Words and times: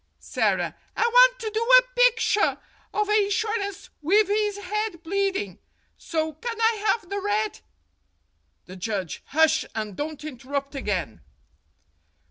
Sara: 0.17 0.73
I 0.97 1.01
want 1.03 1.37
to 1.41 1.51
do 1.53 1.61
a 1.61 1.83
pickshur 1.95 2.57
of 2.91 3.07
a 3.07 3.23
insurance 3.23 3.91
wiv 4.01 4.29
his 4.29 4.57
head 4.57 5.03
bleeding. 5.03 5.59
So, 5.95 6.33
can 6.33 6.59
I 6.59 6.83
have 6.87 7.07
the 7.11 7.21
red 7.21 7.59
The 8.65 8.77
Judge: 8.77 9.21
Hush, 9.27 9.63
and 9.75 9.95
don't 9.95 10.23
interrupt 10.23 10.73
again. 10.73 11.21